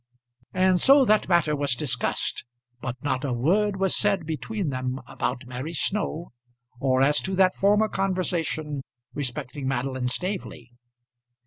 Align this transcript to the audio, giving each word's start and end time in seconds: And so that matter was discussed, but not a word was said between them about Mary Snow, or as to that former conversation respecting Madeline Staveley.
And 0.55 0.81
so 0.81 1.05
that 1.05 1.29
matter 1.29 1.55
was 1.55 1.75
discussed, 1.75 2.43
but 2.81 2.95
not 3.03 3.23
a 3.23 3.33
word 3.33 3.75
was 3.79 3.95
said 3.95 4.25
between 4.25 4.69
them 4.71 4.99
about 5.05 5.45
Mary 5.45 5.73
Snow, 5.73 6.31
or 6.79 7.03
as 7.03 7.19
to 7.21 7.35
that 7.35 7.53
former 7.55 7.87
conversation 7.87 8.81
respecting 9.13 9.67
Madeline 9.67 10.07
Staveley. 10.07 10.71